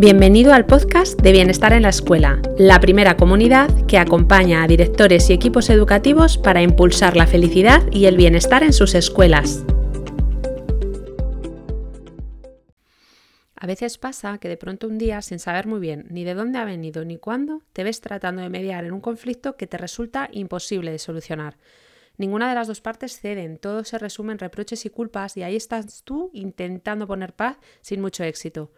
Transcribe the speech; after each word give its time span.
Bienvenido 0.00 0.54
al 0.54 0.64
podcast 0.64 1.20
de 1.20 1.30
Bienestar 1.30 1.74
en 1.74 1.82
la 1.82 1.90
Escuela, 1.90 2.40
la 2.56 2.80
primera 2.80 3.18
comunidad 3.18 3.68
que 3.86 3.98
acompaña 3.98 4.62
a 4.62 4.66
directores 4.66 5.28
y 5.28 5.34
equipos 5.34 5.68
educativos 5.68 6.38
para 6.38 6.62
impulsar 6.62 7.18
la 7.18 7.26
felicidad 7.26 7.82
y 7.92 8.06
el 8.06 8.16
bienestar 8.16 8.62
en 8.62 8.72
sus 8.72 8.94
escuelas. 8.94 9.62
A 13.56 13.66
veces 13.66 13.98
pasa 13.98 14.38
que 14.38 14.48
de 14.48 14.56
pronto 14.56 14.88
un 14.88 14.96
día, 14.96 15.20
sin 15.20 15.38
saber 15.38 15.66
muy 15.66 15.80
bien 15.80 16.06
ni 16.08 16.24
de 16.24 16.32
dónde 16.32 16.58
ha 16.58 16.64
venido 16.64 17.04
ni 17.04 17.18
cuándo, 17.18 17.60
te 17.74 17.84
ves 17.84 18.00
tratando 18.00 18.40
de 18.40 18.48
mediar 18.48 18.86
en 18.86 18.92
un 18.92 19.02
conflicto 19.02 19.58
que 19.58 19.66
te 19.66 19.76
resulta 19.76 20.30
imposible 20.32 20.92
de 20.92 20.98
solucionar. 20.98 21.58
Ninguna 22.16 22.48
de 22.48 22.54
las 22.54 22.68
dos 22.68 22.80
partes 22.80 23.20
ceden, 23.20 23.58
todo 23.58 23.84
se 23.84 23.98
resume 23.98 24.32
en 24.32 24.38
reproches 24.38 24.86
y 24.86 24.88
culpas 24.88 25.36
y 25.36 25.42
ahí 25.42 25.56
estás 25.56 26.04
tú 26.04 26.30
intentando 26.32 27.06
poner 27.06 27.34
paz 27.34 27.58
sin 27.82 28.00
mucho 28.00 28.24
éxito. 28.24 28.70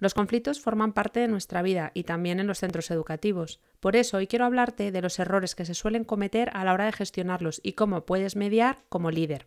Los 0.00 0.14
conflictos 0.14 0.60
forman 0.60 0.94
parte 0.94 1.20
de 1.20 1.28
nuestra 1.28 1.60
vida 1.60 1.92
y 1.92 2.04
también 2.04 2.40
en 2.40 2.46
los 2.46 2.58
centros 2.58 2.90
educativos. 2.90 3.60
Por 3.80 3.96
eso 3.96 4.16
hoy 4.16 4.26
quiero 4.26 4.46
hablarte 4.46 4.90
de 4.92 5.02
los 5.02 5.18
errores 5.18 5.54
que 5.54 5.66
se 5.66 5.74
suelen 5.74 6.04
cometer 6.04 6.50
a 6.54 6.64
la 6.64 6.72
hora 6.72 6.86
de 6.86 6.92
gestionarlos 6.92 7.60
y 7.62 7.74
cómo 7.74 8.06
puedes 8.06 8.34
mediar 8.34 8.78
como 8.88 9.10
líder. 9.10 9.46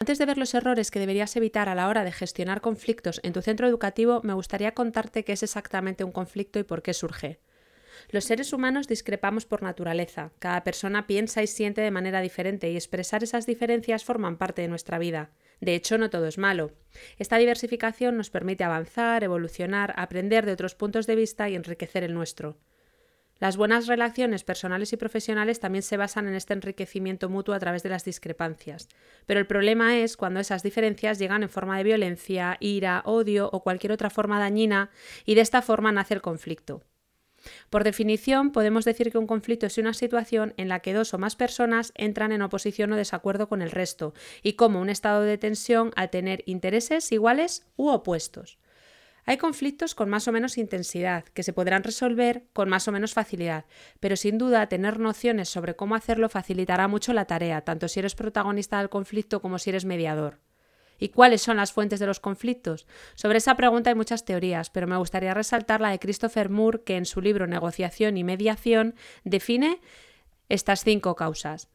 Antes 0.00 0.18
de 0.18 0.26
ver 0.26 0.38
los 0.38 0.54
errores 0.54 0.90
que 0.90 1.00
deberías 1.00 1.36
evitar 1.36 1.68
a 1.68 1.74
la 1.74 1.88
hora 1.88 2.02
de 2.04 2.12
gestionar 2.12 2.62
conflictos 2.62 3.20
en 3.22 3.34
tu 3.34 3.42
centro 3.42 3.66
educativo, 3.66 4.20
me 4.24 4.32
gustaría 4.32 4.72
contarte 4.72 5.24
qué 5.24 5.32
es 5.32 5.42
exactamente 5.42 6.04
un 6.04 6.12
conflicto 6.12 6.58
y 6.58 6.64
por 6.64 6.82
qué 6.82 6.94
surge. 6.94 7.38
Los 8.10 8.24
seres 8.24 8.52
humanos 8.52 8.88
discrepamos 8.88 9.46
por 9.46 9.62
naturaleza. 9.62 10.32
Cada 10.38 10.64
persona 10.64 11.06
piensa 11.06 11.42
y 11.42 11.46
siente 11.46 11.80
de 11.80 11.90
manera 11.90 12.20
diferente 12.20 12.70
y 12.70 12.76
expresar 12.76 13.22
esas 13.22 13.46
diferencias 13.46 14.04
forman 14.04 14.36
parte 14.36 14.62
de 14.62 14.68
nuestra 14.68 14.98
vida. 14.98 15.30
De 15.60 15.74
hecho, 15.74 15.98
no 15.98 16.10
todo 16.10 16.26
es 16.26 16.38
malo. 16.38 16.72
Esta 17.18 17.38
diversificación 17.38 18.16
nos 18.16 18.30
permite 18.30 18.64
avanzar, 18.64 19.24
evolucionar, 19.24 19.94
aprender 19.96 20.44
de 20.46 20.52
otros 20.52 20.74
puntos 20.74 21.06
de 21.06 21.16
vista 21.16 21.48
y 21.48 21.54
enriquecer 21.54 22.04
el 22.04 22.14
nuestro. 22.14 22.58
Las 23.38 23.58
buenas 23.58 23.86
relaciones 23.86 24.44
personales 24.44 24.94
y 24.94 24.96
profesionales 24.96 25.60
también 25.60 25.82
se 25.82 25.98
basan 25.98 26.26
en 26.26 26.34
este 26.34 26.54
enriquecimiento 26.54 27.28
mutuo 27.28 27.54
a 27.54 27.58
través 27.58 27.82
de 27.82 27.90
las 27.90 28.04
discrepancias. 28.04 28.88
Pero 29.26 29.40
el 29.40 29.46
problema 29.46 29.98
es 29.98 30.16
cuando 30.16 30.40
esas 30.40 30.62
diferencias 30.62 31.18
llegan 31.18 31.42
en 31.42 31.50
forma 31.50 31.76
de 31.76 31.84
violencia, 31.84 32.56
ira, 32.60 33.02
odio 33.04 33.50
o 33.52 33.62
cualquier 33.62 33.92
otra 33.92 34.08
forma 34.08 34.40
dañina 34.40 34.90
y 35.26 35.34
de 35.34 35.42
esta 35.42 35.60
forma 35.60 35.92
nace 35.92 36.14
el 36.14 36.22
conflicto. 36.22 36.82
Por 37.70 37.84
definición, 37.84 38.50
podemos 38.50 38.84
decir 38.84 39.10
que 39.10 39.18
un 39.18 39.26
conflicto 39.26 39.66
es 39.66 39.78
una 39.78 39.94
situación 39.94 40.54
en 40.56 40.68
la 40.68 40.80
que 40.80 40.92
dos 40.92 41.14
o 41.14 41.18
más 41.18 41.36
personas 41.36 41.92
entran 41.94 42.32
en 42.32 42.42
oposición 42.42 42.92
o 42.92 42.96
desacuerdo 42.96 43.48
con 43.48 43.62
el 43.62 43.70
resto, 43.70 44.14
y 44.42 44.54
como 44.54 44.80
un 44.80 44.90
estado 44.90 45.22
de 45.22 45.38
tensión 45.38 45.92
al 45.96 46.10
tener 46.10 46.42
intereses 46.46 47.10
iguales 47.12 47.66
u 47.76 47.88
opuestos. 47.88 48.58
Hay 49.28 49.38
conflictos 49.38 49.96
con 49.96 50.08
más 50.08 50.28
o 50.28 50.32
menos 50.32 50.56
intensidad, 50.56 51.24
que 51.24 51.42
se 51.42 51.52
podrán 51.52 51.82
resolver 51.82 52.44
con 52.52 52.68
más 52.68 52.86
o 52.86 52.92
menos 52.92 53.12
facilidad, 53.12 53.64
pero 53.98 54.14
sin 54.14 54.38
duda 54.38 54.68
tener 54.68 55.00
nociones 55.00 55.48
sobre 55.48 55.74
cómo 55.74 55.96
hacerlo 55.96 56.28
facilitará 56.28 56.86
mucho 56.86 57.12
la 57.12 57.24
tarea, 57.24 57.62
tanto 57.62 57.88
si 57.88 57.98
eres 57.98 58.14
protagonista 58.14 58.78
del 58.78 58.88
conflicto 58.88 59.42
como 59.42 59.58
si 59.58 59.70
eres 59.70 59.84
mediador. 59.84 60.38
¿Y 60.98 61.08
cuáles 61.08 61.42
son 61.42 61.56
las 61.56 61.72
fuentes 61.72 62.00
de 62.00 62.06
los 62.06 62.20
conflictos? 62.20 62.86
Sobre 63.14 63.38
esa 63.38 63.56
pregunta 63.56 63.90
hay 63.90 63.96
muchas 63.96 64.24
teorías, 64.24 64.70
pero 64.70 64.86
me 64.86 64.96
gustaría 64.96 65.34
resaltar 65.34 65.80
la 65.80 65.90
de 65.90 65.98
Christopher 65.98 66.48
Moore, 66.50 66.82
que 66.84 66.96
en 66.96 67.06
su 67.06 67.20
libro 67.20 67.46
Negociación 67.46 68.16
y 68.16 68.24
Mediación 68.24 68.94
define 69.24 69.80
estas 70.48 70.84
cinco 70.84 71.16
causas. 71.16 71.68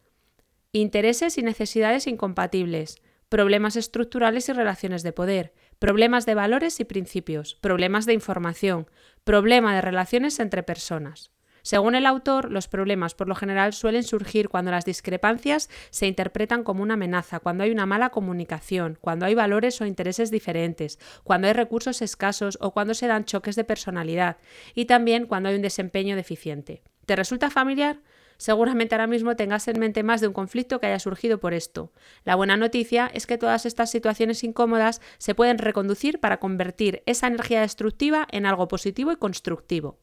Intereses 0.71 1.37
y 1.37 1.43
necesidades 1.43 2.07
incompatibles, 2.07 3.01
problemas 3.29 3.75
estructurales 3.75 4.49
y 4.49 4.53
relaciones 4.53 5.03
de 5.03 5.13
poder, 5.13 5.53
problemas 5.79 6.25
de 6.25 6.35
valores 6.35 6.79
y 6.79 6.85
principios, 6.85 7.55
problemas 7.55 8.05
de 8.05 8.13
información, 8.13 8.89
problema 9.23 9.75
de 9.75 9.81
relaciones 9.81 10.39
entre 10.39 10.63
personas. 10.63 11.31
Según 11.61 11.95
el 11.95 12.05
autor, 12.05 12.51
los 12.51 12.67
problemas 12.67 13.13
por 13.13 13.27
lo 13.27 13.35
general 13.35 13.73
suelen 13.73 14.03
surgir 14.03 14.49
cuando 14.49 14.71
las 14.71 14.85
discrepancias 14.85 15.69
se 15.89 16.07
interpretan 16.07 16.63
como 16.63 16.83
una 16.83 16.95
amenaza, 16.95 17.39
cuando 17.39 17.63
hay 17.63 17.71
una 17.71 17.85
mala 17.85 18.09
comunicación, 18.09 18.97
cuando 18.99 19.25
hay 19.25 19.35
valores 19.35 19.79
o 19.81 19.85
intereses 19.85 20.31
diferentes, 20.31 20.99
cuando 21.23 21.47
hay 21.47 21.53
recursos 21.53 22.01
escasos 22.01 22.57
o 22.61 22.71
cuando 22.71 22.93
se 22.93 23.07
dan 23.07 23.25
choques 23.25 23.55
de 23.55 23.63
personalidad 23.63 24.37
y 24.73 24.85
también 24.85 25.25
cuando 25.25 25.49
hay 25.49 25.55
un 25.55 25.61
desempeño 25.61 26.15
deficiente. 26.15 26.81
¿Te 27.05 27.15
resulta 27.15 27.49
familiar? 27.49 27.99
Seguramente 28.37 28.95
ahora 28.95 29.05
mismo 29.05 29.35
tengas 29.35 29.67
en 29.67 29.79
mente 29.79 30.01
más 30.01 30.19
de 30.19 30.27
un 30.27 30.33
conflicto 30.33 30.79
que 30.79 30.87
haya 30.87 30.97
surgido 30.97 31.39
por 31.39 31.53
esto. 31.53 31.91
La 32.23 32.33
buena 32.33 32.57
noticia 32.57 33.11
es 33.13 33.27
que 33.27 33.37
todas 33.37 33.67
estas 33.67 33.91
situaciones 33.91 34.43
incómodas 34.43 34.99
se 35.19 35.35
pueden 35.35 35.59
reconducir 35.59 36.19
para 36.19 36.39
convertir 36.39 37.03
esa 37.05 37.27
energía 37.27 37.61
destructiva 37.61 38.27
en 38.31 38.47
algo 38.47 38.67
positivo 38.67 39.11
y 39.11 39.17
constructivo. 39.17 39.99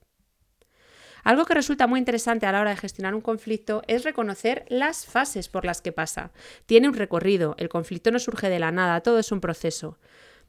Algo 1.24 1.44
que 1.44 1.54
resulta 1.54 1.86
muy 1.86 1.98
interesante 1.98 2.46
a 2.46 2.52
la 2.52 2.60
hora 2.60 2.70
de 2.70 2.76
gestionar 2.76 3.14
un 3.14 3.20
conflicto 3.20 3.82
es 3.86 4.04
reconocer 4.04 4.64
las 4.68 5.06
fases 5.06 5.48
por 5.48 5.64
las 5.64 5.80
que 5.80 5.92
pasa. 5.92 6.32
Tiene 6.66 6.88
un 6.88 6.94
recorrido, 6.94 7.54
el 7.58 7.68
conflicto 7.68 8.10
no 8.10 8.18
surge 8.18 8.48
de 8.48 8.58
la 8.58 8.72
nada, 8.72 9.00
todo 9.00 9.18
es 9.18 9.32
un 9.32 9.40
proceso. 9.40 9.98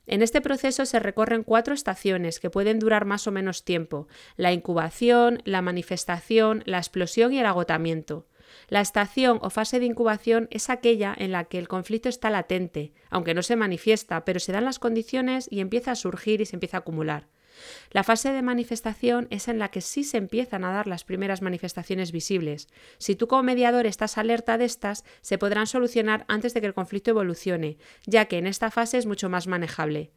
En 0.08 0.24
este 0.24 0.42
proceso 0.42 0.86
se 0.88 1.00
recorren 1.00 1.44
cuatro 1.44 1.74
estaciones 1.74 2.40
que 2.40 2.50
pueden 2.50 2.80
durar 2.80 3.06
más 3.06 3.28
o 3.28 3.32
menos 3.32 3.64
tiempo, 3.64 4.08
la 4.38 4.52
incubación, 4.52 5.42
la 5.46 5.62
manifestación, 5.62 6.64
la 6.66 6.80
explosión 6.80 7.32
y 7.32 7.40
el 7.40 7.46
agotamiento. 7.46 8.26
La 8.70 8.82
estación 8.82 9.38
o 9.44 9.52
fase 9.52 9.80
de 9.80 9.86
incubación 9.86 10.48
es 10.50 10.72
aquella 10.72 11.14
en 11.16 11.32
la 11.32 11.44
que 11.44 11.60
el 11.60 11.68
conflicto 11.68 12.10
está 12.10 12.32
latente, 12.32 12.94
aunque 13.12 13.36
no 13.36 13.44
se 13.44 13.56
manifiesta, 13.56 14.26
pero 14.26 14.40
se 14.40 14.52
dan 14.52 14.66
las 14.66 14.80
condiciones 14.80 15.48
y 15.52 15.60
empieza 15.60 15.92
a 15.92 15.96
surgir 15.96 16.42
y 16.42 16.48
se 16.48 16.56
empieza 16.56 16.78
a 16.78 16.80
acumular. 16.80 17.28
La 17.92 18.04
fase 18.04 18.32
de 18.32 18.42
manifestación 18.42 19.28
es 19.30 19.48
en 19.48 19.60
la 19.60 19.70
que 19.70 19.82
sí 19.82 20.04
se 20.04 20.18
empiezan 20.18 20.64
a 20.64 20.72
dar 20.72 20.88
las 20.88 21.04
primeras 21.04 21.42
manifestaciones 21.42 22.12
visibles. 22.12 22.68
Si 22.98 23.16
tú 23.16 23.28
como 23.28 23.44
mediador 23.44 23.86
estás 23.86 24.18
alerta 24.18 24.58
de 24.58 24.66
estas, 24.66 25.04
se 25.22 25.38
podrán 25.38 25.68
solucionar 25.68 26.26
antes 26.28 26.54
de 26.54 26.62
que 26.62 26.68
el 26.68 26.74
conflicto 26.74 27.12
evolucione, 27.12 27.78
ya 28.06 28.26
que 28.26 28.38
en 28.38 28.48
esta 28.48 28.72
fase 28.72 28.98
es 28.98 29.06
mucho 29.06 29.30
más 29.30 29.48
manejable. 29.48 30.12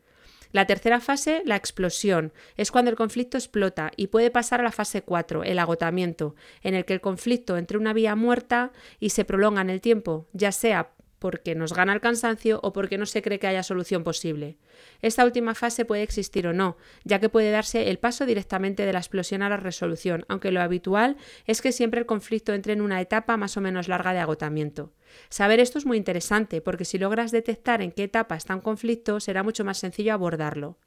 La 0.53 0.67
tercera 0.67 1.01
fase, 1.01 1.43
la 1.47 1.57
explosión, 1.57 2.33
es 2.59 2.71
cuando 2.71 2.91
el 2.91 2.97
conflicto 2.97 3.39
explota 3.39 3.91
y 3.97 4.09
puede 4.09 4.31
pasar 4.31 4.61
a 4.61 4.65
la 4.65 4.73
fase 4.73 5.03
4, 5.03 5.45
el 5.45 5.59
agotamiento, 5.59 6.35
en 6.63 6.75
el 6.75 6.85
que 6.85 6.93
el 6.93 7.01
conflicto 7.01 7.57
entre 7.57 7.79
una 7.79 7.95
vía 7.95 8.15
muerta 8.17 8.71
y 9.01 9.11
se 9.11 9.25
prolonga 9.25 9.63
en 9.63 9.71
el 9.71 9.81
tiempo, 9.81 10.29
ya 10.35 10.53
sea 10.53 10.91
porque 11.23 11.55
nos 11.55 11.73
gana 11.73 11.93
el 11.93 12.01
cansancio 12.01 12.59
o 12.65 12.73
porque 12.73 12.99
no 12.99 13.07
se 13.07 13.23
cree 13.23 13.39
que 13.39 13.47
haya 13.47 13.63
solución 13.63 14.03
posible. 14.03 14.59
Esta 15.03 15.25
última 15.25 15.55
fase 15.55 15.85
puede 15.85 16.03
existir 16.03 16.49
o 16.49 16.53
no, 16.53 16.77
ya 17.05 17.21
que 17.21 17.29
puede 17.29 17.53
darse 17.53 17.91
el 17.91 18.01
paso 18.01 18.27
directamente 18.27 18.85
de 18.85 18.93
la 18.93 18.99
explosión 18.99 19.41
a 19.43 19.49
la 19.49 19.57
resolución, 19.57 20.25
aunque 20.27 20.51
lo 20.51 20.61
habitual 20.61 21.17
es 21.47 21.63
que 21.63 21.71
siempre 21.71 22.01
el 22.01 22.07
conflicto 22.07 22.55
entre 22.55 22.73
en 22.73 22.81
una 22.81 23.01
etapa 23.01 23.37
más 23.37 23.57
o 23.57 23.61
menos 23.61 23.87
larga 23.87 24.13
de 24.13 24.19
agotamiento. 24.19 24.95
Saber 25.29 25.61
esto 25.61 25.79
es 25.79 25.87
muy 25.87 25.97
interesante, 25.97 26.61
porque 26.61 26.85
si 26.85 26.99
logras 26.99 27.31
detectar 27.31 27.83
en 27.83 27.93
qué 27.93 28.03
etapa 28.03 28.35
está 28.35 28.57
un 28.57 28.61
conflicto, 28.61 29.21
será 29.21 29.45
mucho 29.45 29.65
más 29.65 29.79
sencillo 29.79 30.15
abordarlo. 30.15 30.81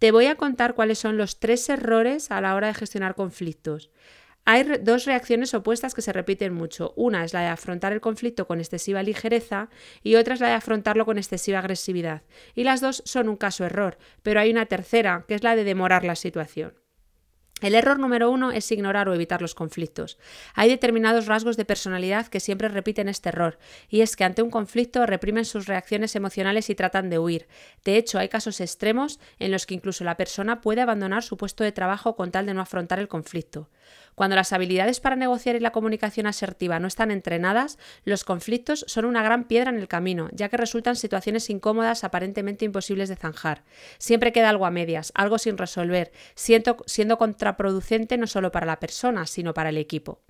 Te 0.00 0.10
voy 0.10 0.26
a 0.26 0.34
contar 0.34 0.74
cuáles 0.74 0.98
son 0.98 1.16
los 1.16 1.38
tres 1.38 1.68
errores 1.68 2.32
a 2.32 2.40
la 2.40 2.56
hora 2.56 2.66
de 2.66 2.74
gestionar 2.74 3.14
conflictos. 3.14 3.92
Hay 4.44 4.64
dos 4.80 5.04
reacciones 5.04 5.54
opuestas 5.54 5.94
que 5.94 6.02
se 6.02 6.12
repiten 6.12 6.52
mucho. 6.52 6.92
Una 6.96 7.24
es 7.24 7.32
la 7.32 7.42
de 7.42 7.46
afrontar 7.46 7.92
el 7.92 8.00
conflicto 8.00 8.46
con 8.46 8.58
excesiva 8.58 9.02
ligereza 9.02 9.68
y 10.02 10.16
otra 10.16 10.34
es 10.34 10.40
la 10.40 10.48
de 10.48 10.54
afrontarlo 10.54 11.06
con 11.06 11.16
excesiva 11.16 11.60
agresividad. 11.60 12.22
Y 12.54 12.64
las 12.64 12.80
dos 12.80 13.02
son 13.06 13.28
un 13.28 13.36
caso 13.36 13.64
error, 13.64 13.98
pero 14.22 14.40
hay 14.40 14.50
una 14.50 14.66
tercera, 14.66 15.24
que 15.28 15.34
es 15.34 15.44
la 15.44 15.54
de 15.54 15.62
demorar 15.62 16.04
la 16.04 16.16
situación. 16.16 16.74
El 17.62 17.76
error 17.76 18.00
número 18.00 18.28
uno 18.28 18.50
es 18.50 18.72
ignorar 18.72 19.08
o 19.08 19.14
evitar 19.14 19.40
los 19.40 19.54
conflictos. 19.54 20.18
Hay 20.54 20.68
determinados 20.68 21.26
rasgos 21.26 21.56
de 21.56 21.64
personalidad 21.64 22.26
que 22.26 22.40
siempre 22.40 22.66
repiten 22.66 23.08
este 23.08 23.28
error, 23.28 23.60
y 23.88 24.00
es 24.00 24.16
que 24.16 24.24
ante 24.24 24.42
un 24.42 24.50
conflicto 24.50 25.06
reprimen 25.06 25.44
sus 25.44 25.66
reacciones 25.66 26.16
emocionales 26.16 26.68
y 26.70 26.74
tratan 26.74 27.08
de 27.08 27.20
huir. 27.20 27.46
De 27.84 27.96
hecho, 27.96 28.18
hay 28.18 28.28
casos 28.28 28.60
extremos 28.60 29.20
en 29.38 29.52
los 29.52 29.64
que 29.64 29.74
incluso 29.74 30.02
la 30.02 30.16
persona 30.16 30.60
puede 30.60 30.80
abandonar 30.80 31.22
su 31.22 31.36
puesto 31.36 31.62
de 31.62 31.70
trabajo 31.70 32.16
con 32.16 32.32
tal 32.32 32.46
de 32.46 32.54
no 32.54 32.62
afrontar 32.62 32.98
el 32.98 33.06
conflicto. 33.06 33.70
Cuando 34.14 34.36
las 34.36 34.52
habilidades 34.52 35.00
para 35.00 35.16
negociar 35.16 35.56
y 35.56 35.60
la 35.60 35.72
comunicación 35.72 36.26
asertiva 36.26 36.78
no 36.78 36.88
están 36.88 37.10
entrenadas, 37.10 37.78
los 38.04 38.24
conflictos 38.24 38.84
son 38.88 39.04
una 39.04 39.22
gran 39.22 39.44
piedra 39.44 39.70
en 39.70 39.78
el 39.78 39.88
camino, 39.88 40.28
ya 40.32 40.48
que 40.48 40.56
resultan 40.56 40.96
situaciones 40.96 41.50
incómodas 41.50 42.04
aparentemente 42.04 42.64
imposibles 42.64 43.08
de 43.08 43.16
zanjar. 43.16 43.64
Siempre 43.98 44.32
queda 44.32 44.50
algo 44.50 44.66
a 44.66 44.70
medias, 44.70 45.12
algo 45.14 45.38
sin 45.38 45.58
resolver, 45.58 46.12
siendo, 46.34 47.18
contraproducente 47.18 48.18
no 48.18 48.26
solo 48.26 48.52
para 48.52 48.66
la 48.66 48.80
persona, 48.80 49.26
sino 49.26 49.54
para 49.54 49.70
el 49.70 49.78
equipo. 49.78 50.20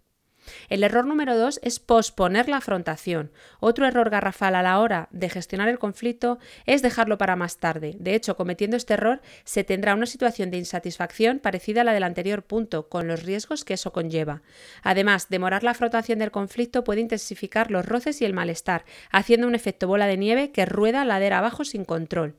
El 0.68 0.84
error 0.84 1.06
número 1.06 1.36
dos 1.36 1.60
es 1.62 1.78
posponer 1.78 2.48
la 2.48 2.58
afrontación. 2.58 3.30
Otro 3.60 3.86
error 3.86 4.10
garrafal 4.10 4.54
a 4.54 4.62
la 4.62 4.80
hora 4.80 5.08
de 5.10 5.28
gestionar 5.28 5.68
el 5.68 5.78
conflicto 5.78 6.38
es 6.66 6.82
dejarlo 6.82 7.18
para 7.18 7.36
más 7.36 7.58
tarde. 7.58 7.96
De 7.98 8.14
hecho, 8.14 8.36
cometiendo 8.36 8.76
este 8.76 8.94
error 8.94 9.20
se 9.44 9.64
tendrá 9.64 9.94
una 9.94 10.06
situación 10.06 10.50
de 10.50 10.58
insatisfacción 10.58 11.38
parecida 11.38 11.82
a 11.82 11.84
la 11.84 11.92
del 11.92 12.04
anterior 12.04 12.42
punto, 12.42 12.88
con 12.88 13.08
los 13.08 13.22
riesgos 13.22 13.64
que 13.64 13.74
eso 13.74 13.92
conlleva. 13.92 14.42
Además, 14.82 15.28
demorar 15.28 15.64
la 15.64 15.72
afrontación 15.72 16.18
del 16.18 16.30
conflicto 16.30 16.84
puede 16.84 17.00
intensificar 17.00 17.70
los 17.70 17.86
roces 17.86 18.20
y 18.20 18.24
el 18.24 18.34
malestar, 18.34 18.84
haciendo 19.10 19.46
un 19.46 19.54
efecto 19.54 19.86
bola 19.86 20.06
de 20.06 20.16
nieve 20.16 20.50
que 20.50 20.66
rueda 20.66 21.04
ladera 21.04 21.38
abajo 21.38 21.64
sin 21.64 21.84
control. 21.84 22.36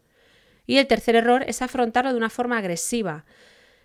Y 0.65 0.77
el 0.77 0.87
tercer 0.87 1.15
error 1.15 1.43
es 1.47 1.61
afrontarlo 1.61 2.11
de 2.11 2.17
una 2.17 2.29
forma 2.29 2.57
agresiva. 2.57 3.25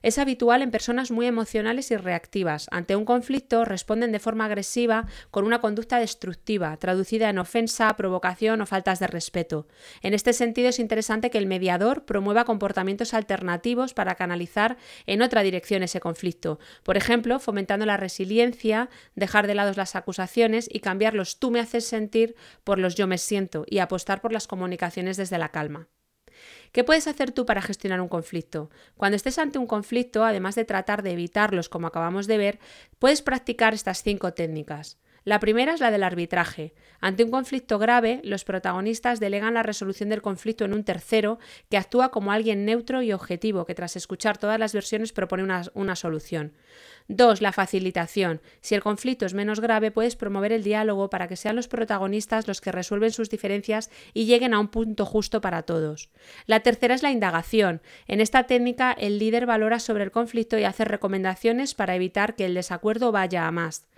Es 0.03 0.19
habitual 0.19 0.63
en 0.63 0.71
personas 0.71 1.11
muy 1.11 1.27
emocionales 1.27 1.91
y 1.91 1.97
reactivas. 1.97 2.69
Ante 2.71 2.95
un 2.95 3.05
conflicto 3.05 3.65
responden 3.65 4.13
de 4.13 4.19
forma 4.19 4.45
agresiva 4.45 5.07
con 5.31 5.45
una 5.45 5.61
conducta 5.61 5.99
destructiva, 5.99 6.77
traducida 6.77 7.29
en 7.29 7.39
ofensa, 7.39 7.97
provocación 7.97 8.61
o 8.61 8.67
faltas 8.67 9.01
de 9.01 9.09
respeto. 9.09 9.67
En 10.03 10.15
este 10.15 10.33
sentido 10.33 10.69
es 10.69 10.79
interesante 10.79 11.31
que 11.31 11.39
el 11.39 11.47
mediador 11.47 12.05
promueva 12.05 12.45
comportamientos 12.45 13.15
alternativos 13.15 13.95
para 13.95 14.15
canalizar 14.15 14.77
en 15.07 15.23
otra 15.23 15.43
dirección 15.43 15.83
ese 15.83 16.01
conflicto. 16.01 16.59
Por 16.85 16.97
ejemplo, 16.97 17.41
fomentando 17.41 17.87
la 17.87 17.97
resiliencia, 17.97 18.89
dejar 19.15 19.47
de 19.47 19.55
lado 19.55 19.73
las 19.77 19.97
acusaciones 19.97 20.69
y 20.73 20.81
cambiar 20.81 21.15
los 21.15 21.39
tú 21.39 21.51
me 21.51 21.61
haces 21.61 21.85
sentir 21.85 22.37
por 22.65 22.79
los 22.79 22.95
yo 22.95 23.07
me 23.07 23.19
siento 23.19 23.65
y 23.67 23.79
apostar 23.79 24.21
por 24.21 24.33
las 24.33 24.47
comunicaciones 24.47 25.17
desde 25.17 25.39
la 25.39 25.51
calma. 25.51 25.89
¿Qué 26.73 26.85
puedes 26.85 27.07
hacer 27.07 27.33
tú 27.33 27.47
para 27.47 27.63
gestionar 27.63 28.01
un 28.01 28.09
conflicto? 28.09 28.71
Cuando 28.97 29.17
estés 29.17 29.39
ante 29.39 29.59
un 29.59 29.67
conflicto, 29.67 30.25
además 30.25 30.55
de 30.55 30.65
tratar 30.65 31.03
de 31.03 31.13
evitarlos 31.13 31.69
como 31.69 31.87
acabamos 31.87 32.27
de 32.27 32.39
ver, 32.39 32.59
puedes 32.99 33.23
practicar 33.23 33.75
estas 33.75 34.03
cinco 34.03 34.35
técnicas. 34.35 34.99
La 35.29 35.41
primera 35.41 35.75
es 35.75 35.81
la 35.81 35.91
del 35.91 36.05
arbitraje. 36.05 36.73
Ante 37.03 37.23
un 37.23 37.31
conflicto 37.31 37.79
grave, 37.79 38.23
los 38.25 38.45
protagonistas 38.45 39.21
delegan 39.21 39.53
la 39.53 39.63
resolución 39.63 40.09
del 40.09 40.23
conflicto 40.23 40.65
en 40.65 40.73
un 40.73 40.85
tercero 40.85 41.39
que 41.69 41.77
actúa 41.77 42.11
como 42.11 42.33
alguien 42.33 42.65
neutro 42.65 43.03
y 43.03 43.13
objetivo 43.13 43.67
que 43.67 43.75
tras 43.75 43.95
escuchar 43.95 44.39
todas 44.39 44.59
las 44.59 44.73
versiones 44.73 45.13
propone 45.13 45.43
una, 45.43 45.97
solución. 45.97 46.55
2. 47.09 47.43
La 47.43 47.53
facilitación. 47.53 48.41
Si 48.63 48.75
el 48.75 48.83
conflicto 48.83 49.27
es 49.27 49.35
menos 49.35 49.61
grave, 49.61 49.91
puedes 49.91 50.17
promover 50.17 50.51
el 50.51 50.65
diálogo 50.65 51.11
para 51.11 51.29
que 51.29 51.37
sean 51.37 51.57
los 51.57 51.69
protagonistas 51.69 52.49
los 52.49 52.63
que 52.63 52.73
resuelven 52.73 53.13
sus 53.13 53.29
diferencias 53.29 53.91
y 54.15 54.25
lleguen 54.25 54.55
a 54.55 54.59
un 54.59 54.69
punto 54.69 55.05
justo 55.05 55.43
para 55.43 55.65
todos. 55.65 56.09
La 56.47 56.61
tercera 56.61 56.95
es 56.95 57.03
la 57.03 57.11
indagación. 57.11 57.83
En 58.07 58.23
esta 58.23 58.45
técnica, 58.45 58.93
el 58.93 59.19
líder 59.19 59.45
valora 59.45 59.79
sobre 59.79 60.05
el 60.05 60.11
conflicto 60.11 60.57
y 60.59 60.65
hace 60.65 60.87
recomendaciones 60.87 61.75
para 61.75 61.95
evitar 61.97 62.35
que 62.35 62.47
el 62.47 62.55
desacuerdo 62.55 63.13
vaya 63.13 63.47
a 63.47 63.51
más. 63.51 63.89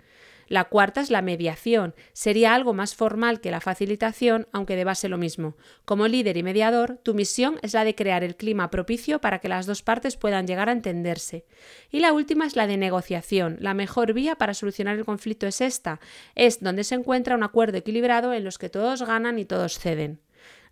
La 0.51 0.65
cuarta 0.65 0.99
es 0.99 1.09
la 1.09 1.21
mediación. 1.21 1.95
Sería 2.11 2.53
algo 2.53 2.73
más 2.73 2.93
formal 2.93 3.39
que 3.39 3.51
la 3.51 3.61
facilitación, 3.61 4.49
aunque 4.51 4.75
de 4.75 4.83
base 4.83 5.07
lo 5.07 5.17
mismo. 5.17 5.55
Como 5.85 6.09
líder 6.09 6.35
y 6.35 6.43
mediador, 6.43 6.99
tu 7.03 7.13
misión 7.13 7.57
es 7.61 7.73
la 7.73 7.85
de 7.85 7.95
crear 7.95 8.21
el 8.25 8.35
clima 8.35 8.69
propicio 8.69 9.21
para 9.21 9.39
que 9.39 9.47
las 9.47 9.65
dos 9.65 9.81
partes 9.81 10.17
puedan 10.17 10.47
llegar 10.47 10.67
a 10.67 10.73
entenderse. 10.73 11.45
Y 11.89 12.01
la 12.01 12.11
última 12.11 12.45
es 12.45 12.57
la 12.57 12.67
de 12.67 12.75
negociación. 12.75 13.59
La 13.61 13.73
mejor 13.73 14.11
vía 14.11 14.35
para 14.35 14.53
solucionar 14.53 14.97
el 14.97 15.05
conflicto 15.05 15.47
es 15.47 15.61
esta. 15.61 16.01
Es 16.35 16.59
donde 16.59 16.83
se 16.83 16.95
encuentra 16.95 17.37
un 17.37 17.43
acuerdo 17.43 17.77
equilibrado 17.77 18.33
en 18.33 18.43
los 18.43 18.57
que 18.57 18.67
todos 18.67 19.03
ganan 19.03 19.39
y 19.39 19.45
todos 19.45 19.79
ceden. 19.79 20.19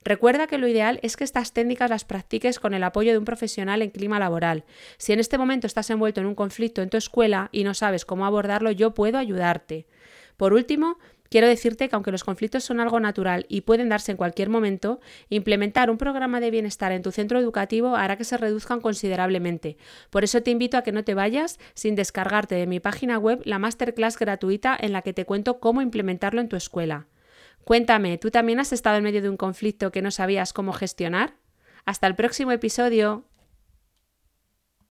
Recuerda 0.04 0.48
que 0.48 0.57
lo 0.57 0.68
ideal 0.68 1.00
es 1.04 1.18
que 1.18 1.24
estas 1.24 1.54
técnicas 1.54 1.90
las 1.90 2.06
practiques 2.06 2.60
con 2.60 2.74
el 2.74 2.84
apoyo 2.84 3.12
de 3.12 3.18
un 3.18 3.25
profesional 3.25 3.81
en 3.81 3.90
clima 3.90 4.19
laboral. 4.19 4.63
Si 4.98 5.13
en 5.13 5.19
este 5.19 5.38
momento 5.38 5.68
estás 5.68 5.90
envuelto 5.90 6.22
en 6.22 6.28
un 6.28 6.36
conflicto 6.36 6.81
en 6.81 6.90
tu 6.90 6.98
escuela 6.98 7.50
y 7.51 7.63
no 7.63 7.74
sabes 7.74 8.06
cómo 8.06 8.25
abordarlo, 8.25 8.72
yo 8.72 8.94
puedo 8.94 9.18
ayudarte. 9.18 9.88
Por 10.38 10.54
último, 10.54 10.98
Quiero 11.30 11.48
decirte 11.48 11.88
que 11.88 11.96
aunque 11.96 12.12
los 12.12 12.24
conflictos 12.24 12.63
son 12.63 12.80
algo 12.80 13.00
natural 13.00 13.46
y 13.50 13.62
pueden 13.62 13.88
darse 13.88 14.12
en 14.12 14.18
cualquier 14.18 14.50
momento, 14.50 15.00
implementar 15.30 15.92
un 15.92 16.00
programa 16.00 16.40
de 16.40 16.50
bienestar 16.50 16.92
en 16.92 17.04
tu 17.04 17.12
centro 17.12 17.40
educativo 17.40 17.95
hará 17.95 18.18
que 18.18 18.24
se 18.24 18.36
reduzcan 18.36 18.81
considerablemente. 18.81 19.78
Por 20.10 20.24
eso 20.24 20.42
te 20.42 20.50
invito 20.50 20.78
a 20.78 20.81
que 20.81 20.92
no 20.92 21.04
te 21.04 21.13
vayas 21.13 21.60
sin 21.75 21.94
descargarte 21.94 22.56
de 22.56 22.66
mi 22.66 22.80
página 22.80 23.19
web 23.19 23.42
la 23.45 23.60
masterclass 23.60 24.18
gratuita 24.18 24.75
en 24.80 24.92
la 24.92 25.04
que 25.04 25.13
te 25.13 25.25
cuento 25.25 25.60
cómo 25.60 25.84
implementarlo 25.84 26.42
en 26.42 26.50
tu 26.50 26.56
escuela. 26.56 27.06
Cuéntame, 27.63 28.17
¿tú 28.17 28.31
también 28.31 28.59
has 28.59 28.73
estado 28.73 28.97
en 28.97 29.03
medio 29.03 29.21
de 29.21 29.29
un 29.29 29.38
conflicto 29.38 29.91
que 29.91 30.01
no 30.01 30.11
sabías 30.11 30.53
cómo 30.53 30.73
gestionar? 30.73 31.35
Hasta 31.85 32.07
el 32.07 32.15
próximo 32.15 32.51
episodio. 32.51 33.29